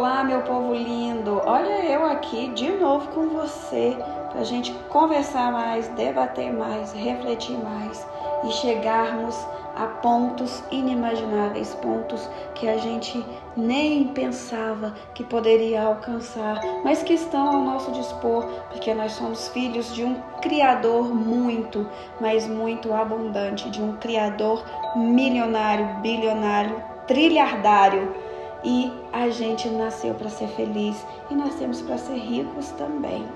Olá, 0.00 0.24
meu 0.24 0.40
povo 0.40 0.72
lindo! 0.72 1.42
Olha 1.44 1.84
eu 1.84 2.06
aqui 2.06 2.48
de 2.54 2.70
novo 2.70 3.08
com 3.08 3.28
você 3.28 3.94
para 4.30 4.40
a 4.40 4.44
gente 4.44 4.72
conversar 4.88 5.52
mais, 5.52 5.88
debater 5.88 6.50
mais, 6.50 6.94
refletir 6.94 7.58
mais 7.58 8.08
e 8.42 8.50
chegarmos 8.50 9.36
a 9.76 9.84
pontos 10.00 10.64
inimagináveis, 10.70 11.74
pontos 11.74 12.26
que 12.54 12.66
a 12.66 12.78
gente 12.78 13.22
nem 13.54 14.08
pensava 14.08 14.94
que 15.12 15.22
poderia 15.22 15.82
alcançar, 15.82 16.62
mas 16.82 17.02
que 17.02 17.12
estão 17.12 17.48
ao 17.48 17.60
nosso 17.60 17.92
dispor, 17.92 18.46
porque 18.70 18.94
nós 18.94 19.12
somos 19.12 19.48
filhos 19.48 19.94
de 19.94 20.02
um 20.02 20.14
Criador 20.40 21.14
muito, 21.14 21.86
mas 22.18 22.48
muito 22.48 22.90
abundante, 22.94 23.68
de 23.68 23.82
um 23.82 23.92
Criador 23.98 24.64
milionário, 24.96 26.00
bilionário, 26.00 26.82
trilhardário. 27.06 28.29
E 28.62 28.92
a 29.12 29.28
gente 29.30 29.68
nasceu 29.68 30.14
para 30.14 30.28
ser 30.28 30.48
feliz 30.48 31.04
e 31.30 31.34
nascemos 31.34 31.80
para 31.80 31.96
ser 31.96 32.16
ricos 32.16 32.68
também. 32.72 33.26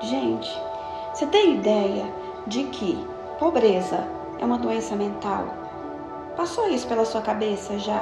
Gente, 0.00 0.50
você 1.12 1.26
tem 1.26 1.56
ideia 1.56 2.06
de 2.46 2.64
que 2.64 2.98
pobreza 3.38 4.08
é 4.38 4.44
uma 4.44 4.58
doença 4.58 4.96
mental? 4.96 5.46
Passou 6.36 6.68
isso 6.68 6.86
pela 6.86 7.04
sua 7.04 7.20
cabeça 7.20 7.78
já? 7.78 8.00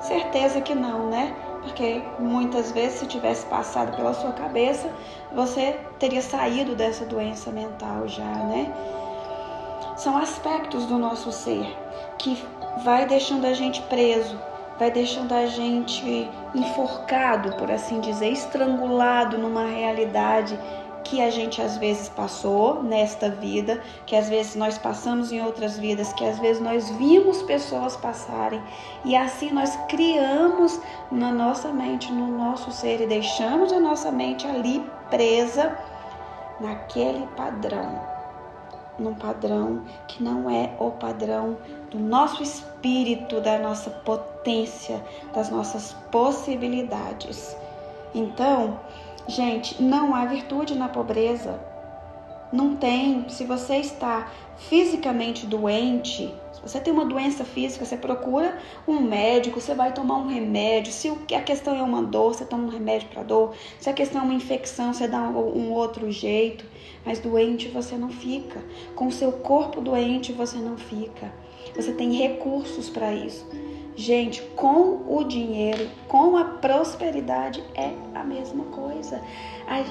Certeza 0.00 0.62
que 0.62 0.74
não, 0.74 1.10
né? 1.10 1.36
Porque 1.62 2.02
muitas 2.18 2.72
vezes, 2.72 3.00
se 3.00 3.06
tivesse 3.06 3.44
passado 3.46 3.94
pela 3.94 4.14
sua 4.14 4.32
cabeça, 4.32 4.90
você 5.34 5.78
teria 5.98 6.22
saído 6.22 6.74
dessa 6.74 7.04
doença 7.04 7.50
mental 7.50 8.08
já, 8.08 8.22
né? 8.22 8.72
São 9.96 10.16
aspectos 10.16 10.86
do 10.86 10.96
nosso 10.96 11.30
ser 11.30 11.76
que 12.16 12.42
vai 12.82 13.04
deixando 13.04 13.44
a 13.44 13.52
gente 13.52 13.82
preso, 13.82 14.40
vai 14.80 14.90
deixando 14.90 15.34
a 15.34 15.44
gente 15.44 16.26
enforcado, 16.54 17.54
por 17.56 17.70
assim 17.70 18.00
dizer, 18.00 18.30
estrangulado 18.32 19.36
numa 19.36 19.66
realidade 19.66 20.58
que 21.04 21.20
a 21.20 21.28
gente 21.28 21.60
às 21.60 21.76
vezes 21.76 22.08
passou 22.08 22.82
nesta 22.82 23.28
vida, 23.28 23.82
que 24.06 24.16
às 24.16 24.30
vezes 24.30 24.56
nós 24.56 24.78
passamos 24.78 25.30
em 25.32 25.42
outras 25.42 25.78
vidas, 25.78 26.14
que 26.14 26.24
às 26.24 26.38
vezes 26.38 26.62
nós 26.62 26.88
vimos 26.92 27.42
pessoas 27.42 27.94
passarem 27.94 28.62
e 29.04 29.14
assim 29.14 29.50
nós 29.50 29.76
criamos 29.86 30.80
na 31.12 31.30
nossa 31.30 31.68
mente, 31.68 32.10
no 32.10 32.26
nosso 32.38 32.72
ser 32.72 33.02
e 33.02 33.06
deixamos 33.06 33.70
a 33.74 33.80
nossa 33.80 34.10
mente 34.10 34.46
ali 34.46 34.82
presa 35.10 35.76
naquele 36.58 37.26
padrão, 37.36 38.00
num 38.98 39.14
padrão 39.14 39.82
que 40.08 40.22
não 40.22 40.48
é 40.48 40.74
o 40.78 40.90
padrão 40.90 41.58
do 41.90 41.98
nosso 41.98 42.42
espírito, 42.42 43.42
da 43.42 43.58
nossa 43.58 43.90
potência, 43.90 44.29
das 45.32 45.50
nossas 45.50 45.92
possibilidades. 46.10 47.56
Então, 48.14 48.78
Gente, 49.30 49.80
não 49.80 50.12
há 50.12 50.24
virtude 50.24 50.74
na 50.74 50.88
pobreza. 50.88 51.60
Não 52.52 52.74
tem. 52.74 53.28
Se 53.28 53.44
você 53.44 53.76
está 53.76 54.28
fisicamente 54.56 55.46
doente, 55.46 56.34
se 56.52 56.60
você 56.60 56.80
tem 56.80 56.92
uma 56.92 57.04
doença 57.04 57.44
física, 57.44 57.84
você 57.84 57.96
procura 57.96 58.58
um 58.88 59.00
médico, 59.00 59.60
você 59.60 59.72
vai 59.72 59.92
tomar 59.92 60.16
um 60.16 60.26
remédio. 60.26 60.92
Se 60.92 61.08
a 61.32 61.42
questão 61.42 61.76
é 61.76 61.82
uma 61.82 62.02
dor, 62.02 62.34
você 62.34 62.44
toma 62.44 62.64
um 62.64 62.70
remédio 62.70 63.08
para 63.10 63.22
dor. 63.22 63.54
Se 63.78 63.88
a 63.88 63.92
questão 63.92 64.22
é 64.22 64.24
uma 64.24 64.34
infecção, 64.34 64.92
você 64.92 65.06
dá 65.06 65.20
um 65.20 65.70
outro 65.70 66.10
jeito. 66.10 66.64
Mas 67.06 67.20
doente 67.20 67.68
você 67.68 67.94
não 67.96 68.08
fica. 68.08 68.60
Com 68.96 69.06
o 69.06 69.12
seu 69.12 69.30
corpo 69.30 69.80
doente 69.80 70.32
você 70.32 70.58
não 70.58 70.76
fica. 70.76 71.32
Você 71.76 71.92
tem 71.92 72.14
recursos 72.14 72.90
para 72.90 73.12
isso. 73.12 73.46
Gente, 74.00 74.40
com 74.56 75.02
o 75.06 75.22
dinheiro, 75.24 75.86
com 76.08 76.34
a 76.34 76.42
prosperidade 76.42 77.62
é 77.74 77.92
a 78.14 78.24
mesma 78.24 78.64
coisa. 78.64 79.20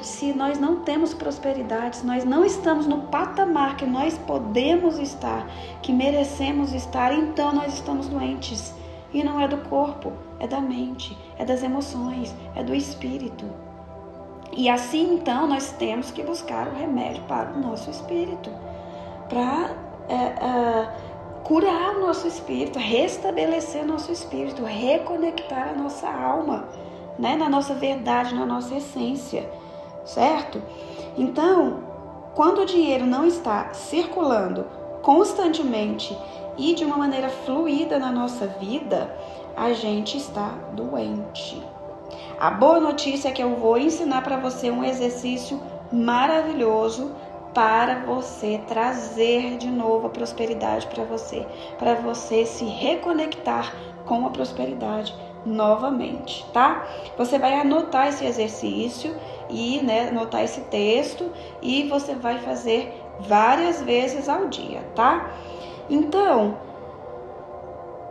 Se 0.02 0.34
nós 0.34 0.60
não 0.60 0.78
temos 0.78 1.14
prosperidade, 1.14 1.98
se 1.98 2.08
nós 2.08 2.26
não 2.26 2.44
estamos 2.44 2.88
no 2.88 3.04
patamar 3.04 3.78
que 3.78 3.86
nós 3.86 4.18
podemos 4.18 4.98
estar, 4.98 5.46
que 5.84 5.94
merecemos 5.94 6.74
estar, 6.74 7.14
então 7.14 7.54
nós 7.54 7.76
estamos 7.76 8.08
doentes. 8.08 8.74
E 9.14 9.24
não 9.24 9.40
é 9.40 9.48
do 9.48 9.58
corpo, 9.70 10.12
é 10.40 10.48
da 10.48 10.60
mente, 10.60 11.16
é 11.38 11.46
das 11.46 11.62
emoções, 11.62 12.36
é 12.56 12.64
do 12.64 12.74
espírito. 12.74 13.46
E 14.58 14.70
assim 14.70 15.14
então 15.14 15.46
nós 15.46 15.72
temos 15.74 16.10
que 16.10 16.24
buscar 16.24 16.68
o 16.68 16.74
remédio 16.74 17.22
para 17.26 17.52
o 17.52 17.60
nosso 17.60 17.92
espírito, 17.92 18.50
para 19.30 19.70
é, 20.10 20.16
é, 20.16 20.90
curar 21.50 21.98
nosso 21.98 22.28
espírito, 22.28 22.78
restabelecer 22.78 23.84
nosso 23.84 24.12
espírito, 24.12 24.64
reconectar 24.64 25.70
a 25.70 25.74
nossa 25.74 26.08
alma, 26.08 26.66
né, 27.18 27.36
na 27.36 27.50
nossa 27.50 27.74
verdade, 27.74 28.36
na 28.36 28.46
nossa 28.46 28.76
essência, 28.76 29.50
certo? 30.06 30.62
Então, 31.18 31.80
quando 32.36 32.62
o 32.62 32.66
dinheiro 32.68 33.08
não 33.08 33.26
está 33.26 33.74
circulando 33.74 34.64
constantemente 35.02 36.16
e 36.56 36.76
de 36.76 36.86
uma 36.86 36.98
maneira 36.98 37.30
fluida 37.30 37.98
na 37.98 38.12
nossa 38.12 38.46
vida, 38.46 39.12
a 39.58 39.74
gente 39.74 40.18
está 40.18 40.50
doente. 40.74 41.60
A 42.40 42.52
boa 42.52 42.80
notícia 42.80 43.30
é 43.30 43.32
que 43.32 43.42
eu 43.42 43.56
vou 43.56 43.76
ensinar 43.76 44.22
para 44.22 44.38
você 44.38 44.70
um 44.70 44.84
exercício 44.84 45.60
maravilhoso 45.92 47.12
para 47.54 48.06
você 48.06 48.62
trazer 48.68 49.58
de 49.58 49.70
novo 49.70 50.08
a 50.08 50.10
prosperidade 50.10 50.88
para 50.88 51.04
você, 51.04 51.46
para 51.78 51.96
você 51.96 52.46
se 52.46 52.66
reconectar 52.66 53.74
com 54.06 54.26
a 54.26 54.30
prosperidade 54.30 55.14
novamente, 55.46 56.46
tá? 56.52 56.86
Você 57.18 57.40
vai 57.40 57.54
anotar 57.60 58.08
esse 58.08 58.26
exercício 58.26 59.16
e 59.50 59.82
né, 59.82 60.10
anotar 60.10 60.44
esse 60.44 60.62
texto 60.62 61.32
e 61.62 61.88
você 61.88 62.14
vai 62.16 62.40
fazer 62.40 62.94
várias 63.20 63.82
vezes 63.82 64.30
ao 64.30 64.48
dia, 64.48 64.82
tá? 64.96 65.32
Então, 65.90 66.58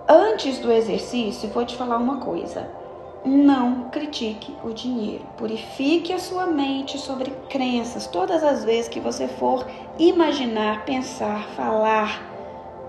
antes 0.09 0.59
do 0.59 0.72
exercício, 0.72 1.48
vou 1.50 1.65
te 1.65 1.77
falar 1.77 1.98
uma 1.98 2.19
coisa. 2.19 2.78
Não 3.24 3.88
critique 3.90 4.56
o 4.62 4.72
dinheiro. 4.72 5.24
Purifique 5.36 6.12
a 6.12 6.18
sua 6.18 6.46
mente 6.46 6.96
sobre 6.98 7.30
crenças. 7.48 8.06
Todas 8.06 8.44
as 8.44 8.64
vezes 8.64 8.88
que 8.88 9.00
você 9.00 9.26
for 9.26 9.66
imaginar, 9.98 10.84
pensar, 10.84 11.42
falar, 11.56 12.22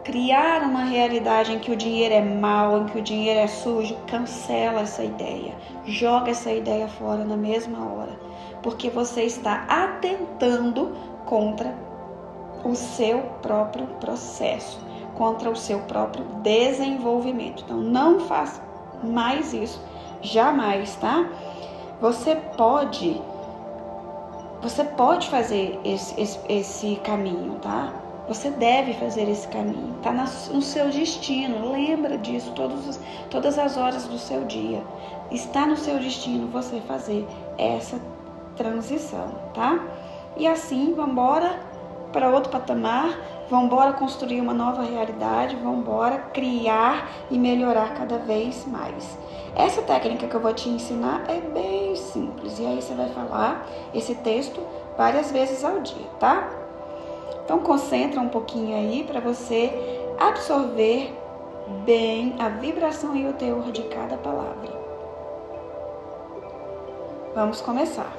criar 0.03 0.61
uma 0.61 0.83
realidade 0.83 1.51
em 1.51 1.59
que 1.59 1.71
o 1.71 1.75
dinheiro 1.75 2.13
é 2.13 2.21
mau, 2.21 2.77
em 2.77 2.85
que 2.85 2.99
o 2.99 3.01
dinheiro 3.01 3.39
é 3.39 3.47
sujo, 3.47 3.97
cancela 4.05 4.81
essa 4.81 5.03
ideia. 5.03 5.55
Joga 5.85 6.29
essa 6.29 6.51
ideia 6.51 6.87
fora 6.87 7.25
na 7.25 7.35
mesma 7.35 7.79
hora. 7.91 8.19
Porque 8.61 8.89
você 8.89 9.23
está 9.23 9.65
atentando 9.67 10.95
contra 11.25 11.75
o 12.63 12.75
seu 12.75 13.21
próprio 13.41 13.87
processo, 13.99 14.79
contra 15.15 15.49
o 15.49 15.55
seu 15.55 15.79
próprio 15.81 16.23
desenvolvimento. 16.43 17.63
Então, 17.63 17.77
não 17.77 18.19
faça 18.19 18.61
mais 19.03 19.53
isso 19.53 19.81
Jamais, 20.21 20.95
tá? 20.95 21.27
Você 22.01 22.35
pode 22.35 23.21
você 24.61 24.83
pode 24.83 25.29
fazer 25.29 25.79
esse, 25.85 26.19
esse, 26.19 26.39
esse 26.49 26.95
caminho, 26.97 27.55
tá? 27.61 27.93
Você 28.27 28.49
deve 28.51 28.93
fazer 28.93 29.27
esse 29.29 29.47
caminho, 29.47 29.95
tá 30.03 30.11
no 30.11 30.61
seu 30.61 30.89
destino. 30.89 31.71
Lembra 31.71 32.17
disso 32.17 32.51
todos, 32.51 32.99
todas 33.29 33.57
as 33.57 33.77
horas 33.77 34.05
do 34.05 34.17
seu 34.19 34.43
dia. 34.45 34.83
Está 35.31 35.65
no 35.65 35.77
seu 35.77 35.97
destino 35.97 36.47
você 36.47 36.81
fazer 36.81 37.25
essa 37.57 37.99
transição, 38.57 39.29
tá? 39.53 39.79
E 40.35 40.45
assim, 40.45 40.93
vamos 40.93 41.13
embora 41.13 41.59
para 42.11 42.29
outro 42.29 42.51
patamar, 42.51 43.17
vamos 43.49 43.65
embora 43.65 43.93
construir 43.93 44.39
uma 44.39 44.53
nova 44.53 44.83
realidade, 44.83 45.55
vamos 45.55 45.79
embora 45.79 46.17
criar 46.33 47.09
e 47.31 47.37
melhorar 47.37 47.95
cada 47.95 48.17
vez 48.17 48.65
mais. 48.67 49.17
Essa 49.55 49.81
técnica 49.81 50.27
que 50.27 50.35
eu 50.35 50.39
vou 50.39 50.53
te 50.53 50.69
ensinar 50.69 51.23
é 51.27 51.41
bem 51.41 51.95
simples 51.95 52.59
e 52.59 52.65
aí 52.65 52.81
você 52.81 52.93
vai 52.93 53.09
falar 53.09 53.65
esse 53.93 54.15
texto 54.15 54.61
várias 54.95 55.31
vezes 55.31 55.63
ao 55.63 55.79
dia, 55.79 56.05
tá? 56.19 56.49
Então 57.43 57.59
concentra 57.59 58.21
um 58.21 58.29
pouquinho 58.29 58.77
aí 58.77 59.03
para 59.03 59.19
você 59.19 59.73
absorver 60.19 61.11
bem 61.85 62.35
a 62.39 62.49
vibração 62.49 63.15
e 63.15 63.27
o 63.27 63.33
teor 63.33 63.71
de 63.71 63.83
cada 63.83 64.17
palavra. 64.17 64.77
Vamos 67.33 67.61
começar. 67.61 68.11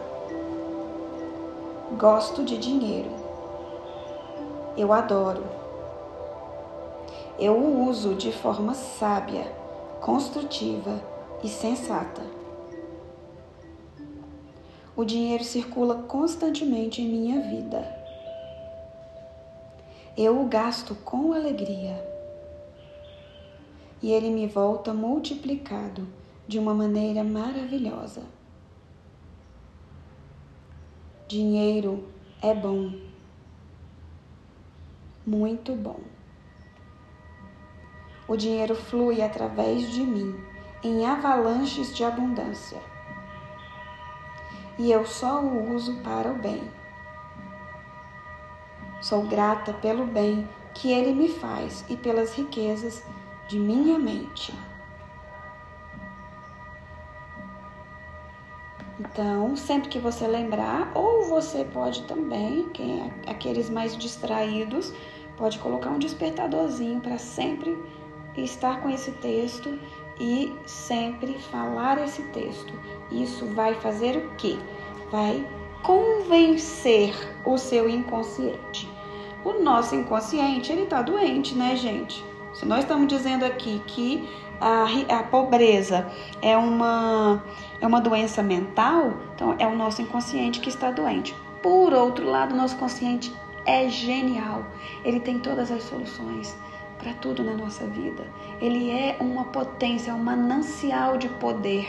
Gosto 1.96 2.42
de 2.42 2.56
dinheiro. 2.56 3.19
Eu 4.76 4.92
adoro. 4.92 5.44
Eu 7.38 7.54
o 7.54 7.88
uso 7.88 8.14
de 8.14 8.32
forma 8.32 8.74
sábia, 8.74 9.44
construtiva 10.00 11.02
e 11.42 11.48
sensata. 11.48 12.22
O 14.96 15.04
dinheiro 15.04 15.42
circula 15.42 16.02
constantemente 16.02 17.00
em 17.00 17.08
minha 17.08 17.40
vida. 17.40 18.00
Eu 20.16 20.40
o 20.40 20.46
gasto 20.46 20.94
com 20.94 21.32
alegria 21.32 22.06
e 24.02 24.12
ele 24.12 24.30
me 24.30 24.46
volta 24.46 24.92
multiplicado 24.92 26.06
de 26.46 26.58
uma 26.58 26.74
maneira 26.74 27.22
maravilhosa. 27.22 28.22
Dinheiro 31.28 32.04
é 32.42 32.52
bom, 32.54 32.90
muito 35.30 35.76
bom. 35.76 36.00
O 38.26 38.36
dinheiro 38.36 38.74
flui 38.74 39.22
através 39.22 39.88
de 39.88 40.02
mim 40.02 40.34
em 40.82 41.06
avalanches 41.06 41.94
de 41.94 42.02
abundância. 42.02 42.80
E 44.76 44.90
eu 44.90 45.06
só 45.06 45.40
o 45.40 45.72
uso 45.72 45.96
para 45.98 46.32
o 46.32 46.34
bem. 46.34 46.68
Sou 49.00 49.22
grata 49.22 49.72
pelo 49.74 50.04
bem 50.04 50.48
que 50.74 50.90
ele 50.90 51.12
me 51.12 51.28
faz 51.28 51.84
e 51.88 51.96
pelas 51.96 52.34
riquezas 52.34 53.04
de 53.46 53.56
minha 53.56 53.98
mente. 54.00 54.52
Então, 58.98 59.56
sempre 59.56 59.88
que 59.88 59.98
você 59.98 60.26
lembrar, 60.26 60.92
ou 60.94 61.24
você 61.24 61.64
pode 61.64 62.02
também, 62.02 62.68
quem 62.68 63.00
é 63.00 63.30
aqueles 63.30 63.70
mais 63.70 63.96
distraídos, 63.96 64.92
pode 65.40 65.58
colocar 65.58 65.88
um 65.90 65.98
despertadorzinho 65.98 67.00
para 67.00 67.16
sempre 67.18 67.76
estar 68.36 68.80
com 68.82 68.90
esse 68.90 69.10
texto 69.12 69.76
e 70.20 70.54
sempre 70.66 71.38
falar 71.50 71.98
esse 72.04 72.22
texto. 72.24 72.72
Isso 73.10 73.46
vai 73.46 73.74
fazer 73.74 74.18
o 74.18 74.30
quê? 74.36 74.56
Vai 75.10 75.44
convencer 75.82 77.14
o 77.44 77.56
seu 77.56 77.88
inconsciente. 77.88 78.88
O 79.42 79.54
nosso 79.54 79.94
inconsciente, 79.96 80.70
ele 80.70 80.84
tá 80.84 81.00
doente, 81.00 81.54
né, 81.54 81.74
gente? 81.74 82.22
Se 82.52 82.66
nós 82.66 82.80
estamos 82.80 83.08
dizendo 83.08 83.44
aqui 83.44 83.80
que 83.86 84.28
a, 84.60 84.84
a 85.18 85.22
pobreza 85.22 86.06
é 86.42 86.54
uma, 86.54 87.42
é 87.80 87.86
uma 87.86 88.00
doença 88.00 88.42
mental, 88.42 89.14
então 89.34 89.56
é 89.58 89.66
o 89.66 89.74
nosso 89.74 90.02
inconsciente 90.02 90.60
que 90.60 90.68
está 90.68 90.90
doente. 90.90 91.34
Por 91.62 91.94
outro 91.94 92.28
lado, 92.28 92.54
nosso 92.54 92.76
consciente 92.76 93.32
é 93.70 93.88
genial. 93.88 94.64
Ele 95.04 95.20
tem 95.20 95.38
todas 95.38 95.70
as 95.70 95.82
soluções 95.84 96.56
para 96.98 97.14
tudo 97.14 97.42
na 97.42 97.54
nossa 97.54 97.86
vida. 97.86 98.26
Ele 98.60 98.90
é 98.90 99.16
uma 99.20 99.44
potência, 99.44 100.14
um 100.14 100.22
manancial 100.22 101.16
de 101.16 101.28
poder, 101.28 101.86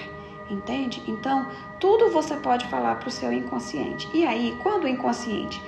entende? 0.50 1.04
Então, 1.08 1.48
tudo 1.80 2.10
você 2.10 2.36
pode 2.38 2.66
falar 2.68 2.96
para 2.96 3.10
o 3.10 3.12
seu 3.12 3.32
inconsciente. 3.34 4.10
E 4.14 4.26
aí, 4.26 4.58
quando 4.64 4.86
o 4.86 4.88
inconsciente 4.88 5.62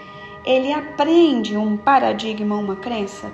ele 0.45 0.74
aprende 0.74 1.56
um 1.56 1.77
paradigma, 1.77 2.56
uma 2.56 2.75
crença, 2.75 3.31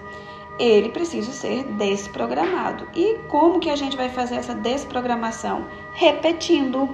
ele 0.60 0.90
precisa 0.90 1.32
ser 1.32 1.64
desprogramado. 1.64 2.88
E 2.94 3.16
como 3.28 3.60
que 3.60 3.70
a 3.70 3.76
gente 3.76 3.98
vai 3.98 4.10
fazer 4.10 4.36
essa 4.36 4.54
desprogramação? 4.54 5.66
Repetindo. 5.94 6.90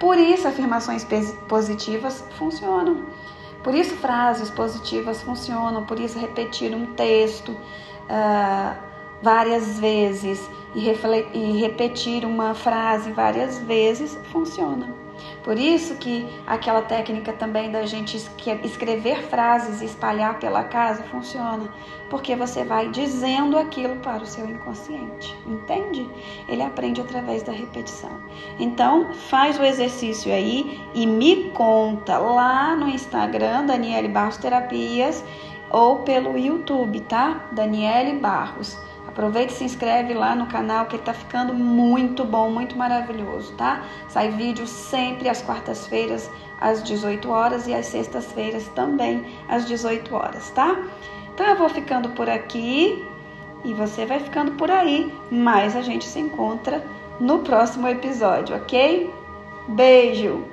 Por 0.00 0.18
isso, 0.18 0.48
afirmações 0.48 1.06
positivas 1.46 2.24
funcionam. 2.36 3.06
Por 3.62 3.74
isso, 3.74 3.96
frases 3.96 4.50
positivas 4.50 5.22
funcionam. 5.22 5.84
Por 5.84 5.98
isso, 5.98 6.18
repetir 6.18 6.74
um 6.74 6.86
texto, 6.94 7.52
uh, 7.52 8.76
várias 9.22 9.78
vezes 9.78 10.50
e, 10.74 10.90
e 11.32 11.60
repetir 11.60 12.24
uma 12.24 12.54
frase 12.54 13.12
várias 13.12 13.58
vezes 13.58 14.18
funciona. 14.32 15.01
Por 15.42 15.58
isso 15.58 15.96
que 15.96 16.26
aquela 16.46 16.82
técnica 16.82 17.32
também 17.32 17.70
da 17.70 17.84
gente 17.84 18.16
escrever 18.64 19.22
frases 19.24 19.80
e 19.80 19.84
espalhar 19.84 20.38
pela 20.38 20.64
casa 20.64 21.02
funciona, 21.04 21.68
porque 22.08 22.36
você 22.36 22.64
vai 22.64 22.88
dizendo 22.88 23.58
aquilo 23.58 23.96
para 23.96 24.22
o 24.22 24.26
seu 24.26 24.48
inconsciente, 24.48 25.36
entende? 25.46 26.08
Ele 26.48 26.62
aprende 26.62 27.00
através 27.00 27.42
da 27.42 27.52
repetição. 27.52 28.10
Então, 28.58 29.12
faz 29.12 29.58
o 29.58 29.64
exercício 29.64 30.32
aí 30.32 30.80
e 30.94 31.06
me 31.06 31.50
conta 31.50 32.18
lá 32.18 32.76
no 32.76 32.88
Instagram 32.88 33.66
Daniele 33.66 34.08
Barros 34.08 34.36
Terapias 34.36 35.24
ou 35.72 36.00
pelo 36.00 36.38
YouTube, 36.38 37.00
tá? 37.00 37.46
Daniele 37.50 38.18
Barros. 38.18 38.78
Aproveita 39.08 39.52
e 39.52 39.56
se 39.56 39.64
inscreve 39.64 40.14
lá 40.14 40.34
no 40.34 40.46
canal 40.46 40.86
que 40.86 40.96
está 40.96 41.12
ficando 41.12 41.52
muito 41.52 42.24
bom, 42.24 42.50
muito 42.50 42.76
maravilhoso, 42.76 43.52
tá? 43.54 43.82
Sai 44.08 44.30
vídeo 44.30 44.66
sempre 44.66 45.28
às 45.28 45.42
quartas-feiras 45.42 46.30
às 46.60 46.82
18 46.82 47.28
horas 47.28 47.66
e 47.66 47.74
às 47.74 47.86
sextas-feiras 47.86 48.68
também 48.68 49.24
às 49.48 49.66
18 49.66 50.14
horas, 50.14 50.50
tá? 50.50 50.76
Então 51.34 51.46
eu 51.46 51.56
vou 51.56 51.68
ficando 51.68 52.10
por 52.10 52.30
aqui 52.30 53.04
e 53.64 53.74
você 53.74 54.06
vai 54.06 54.20
ficando 54.20 54.52
por 54.52 54.70
aí, 54.70 55.12
mas 55.30 55.74
a 55.74 55.82
gente 55.82 56.04
se 56.04 56.20
encontra 56.20 56.84
no 57.18 57.40
próximo 57.40 57.88
episódio, 57.88 58.56
ok? 58.56 59.12
Beijo! 59.68 60.51